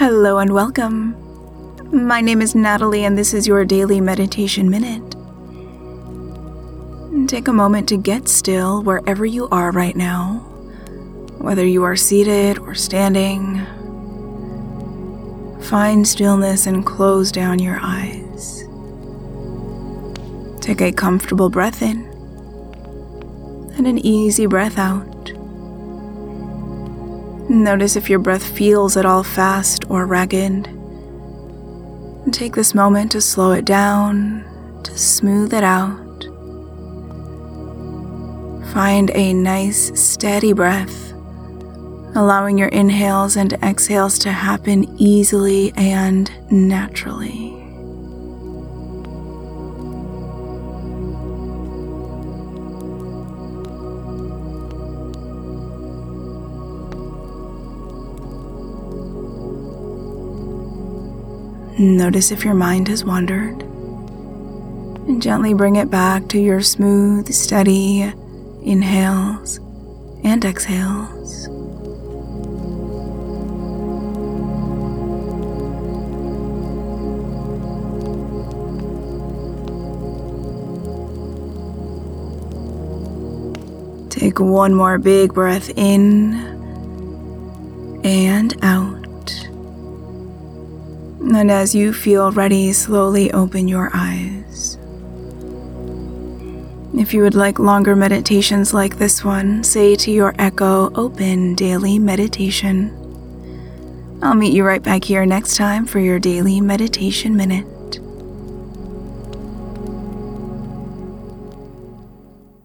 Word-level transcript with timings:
Hello 0.00 0.38
and 0.38 0.54
welcome. 0.54 1.14
My 1.92 2.22
name 2.22 2.40
is 2.40 2.54
Natalie, 2.54 3.04
and 3.04 3.18
this 3.18 3.34
is 3.34 3.46
your 3.46 3.66
daily 3.66 4.00
meditation 4.00 4.70
minute. 4.70 5.14
Take 7.28 7.48
a 7.48 7.52
moment 7.52 7.86
to 7.90 7.98
get 7.98 8.26
still 8.26 8.82
wherever 8.82 9.26
you 9.26 9.46
are 9.50 9.70
right 9.72 9.94
now, 9.94 10.36
whether 11.36 11.66
you 11.66 11.82
are 11.82 11.96
seated 11.96 12.58
or 12.60 12.74
standing. 12.74 13.60
Find 15.64 16.08
stillness 16.08 16.66
and 16.66 16.86
close 16.86 17.30
down 17.30 17.58
your 17.58 17.78
eyes. 17.82 18.64
Take 20.62 20.80
a 20.80 20.92
comfortable 20.92 21.50
breath 21.50 21.82
in 21.82 22.06
and 23.76 23.86
an 23.86 23.98
easy 23.98 24.46
breath 24.46 24.78
out. 24.78 25.09
Notice 27.50 27.96
if 27.96 28.08
your 28.08 28.20
breath 28.20 28.44
feels 28.44 28.96
at 28.96 29.04
all 29.04 29.24
fast 29.24 29.90
or 29.90 30.06
ragged. 30.06 30.68
Take 32.30 32.54
this 32.54 32.76
moment 32.76 33.10
to 33.10 33.20
slow 33.20 33.50
it 33.50 33.64
down, 33.64 34.44
to 34.84 34.96
smooth 34.96 35.52
it 35.52 35.64
out. 35.64 35.98
Find 38.72 39.10
a 39.16 39.32
nice, 39.34 39.90
steady 40.00 40.52
breath, 40.52 41.12
allowing 42.14 42.56
your 42.56 42.68
inhales 42.68 43.36
and 43.36 43.52
exhales 43.54 44.16
to 44.20 44.30
happen 44.30 44.84
easily 44.96 45.72
and 45.74 46.30
naturally. 46.52 47.59
Notice 61.80 62.30
if 62.30 62.44
your 62.44 62.52
mind 62.52 62.88
has 62.88 63.06
wandered. 63.06 63.62
And 65.08 65.22
gently 65.22 65.54
bring 65.54 65.76
it 65.76 65.90
back 65.90 66.28
to 66.28 66.38
your 66.38 66.60
smooth, 66.60 67.32
steady 67.32 68.02
inhales 68.62 69.56
and 70.22 70.44
exhales. 70.44 71.48
Take 84.10 84.38
one 84.38 84.74
more 84.74 84.98
big 84.98 85.32
breath 85.32 85.70
in 85.78 86.34
and 88.04 88.54
out. 88.62 88.89
And 91.20 91.50
as 91.50 91.74
you 91.74 91.92
feel 91.92 92.32
ready, 92.32 92.72
slowly 92.72 93.30
open 93.32 93.68
your 93.68 93.90
eyes. 93.92 94.78
If 96.92 97.14
you 97.14 97.22
would 97.22 97.34
like 97.34 97.58
longer 97.58 97.94
meditations 97.94 98.74
like 98.74 98.98
this 98.98 99.24
one, 99.24 99.62
say 99.62 99.94
to 99.96 100.10
your 100.10 100.34
Echo 100.38 100.92
Open 100.94 101.54
Daily 101.54 101.98
Meditation. 101.98 102.96
I'll 104.22 104.34
meet 104.34 104.52
you 104.52 104.64
right 104.64 104.82
back 104.82 105.04
here 105.04 105.24
next 105.24 105.56
time 105.56 105.86
for 105.86 105.98
your 105.98 106.18
Daily 106.18 106.60
Meditation 106.60 107.36
Minute. 107.36 107.66